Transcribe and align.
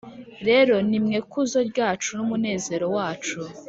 Rero 0.47 0.75
ni 0.89 0.99
mwe 1.03 1.19
kuzo 1.31 1.59
ryacu 1.71 2.09
n 2.15 2.19
umunezero 2.25 2.85
wacu 2.95 3.39